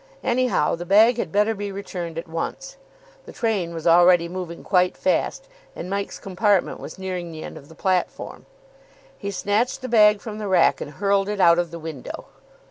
Anyhow, 0.23 0.73
the 0.73 0.83
bag 0.87 1.17
had 1.17 1.31
better 1.31 1.53
be 1.53 1.71
returned 1.71 2.17
at 2.17 2.27
once. 2.27 2.75
The 3.27 3.31
trainwas 3.31 3.85
already 3.85 4.27
moving 4.27 4.63
quite 4.63 4.97
fast, 4.97 5.47
and 5.75 5.91
Mike's 5.91 6.17
compartment 6.17 6.79
was 6.79 6.97
nearing 6.97 7.31
the 7.31 7.43
end 7.43 7.55
of 7.55 7.69
the 7.69 7.75
platform. 7.75 8.47
He 9.15 9.29
snatched 9.29 9.81
the 9.83 9.87
bag 9.87 10.19
from 10.19 10.39
the 10.39 10.47
rack 10.47 10.81
and 10.81 10.93
hurled 10.93 11.29
it 11.29 11.39
out 11.39 11.59
of 11.59 11.69
the 11.69 11.77
window. 11.77 12.25